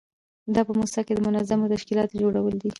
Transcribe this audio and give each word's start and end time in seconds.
دا 0.53 0.61
په 0.67 0.73
موسسه 0.79 1.01
کې 1.07 1.13
د 1.15 1.19
منظمو 1.25 1.71
تشکیلاتو 1.73 2.19
جوړول 2.21 2.55
دي. 2.61 2.69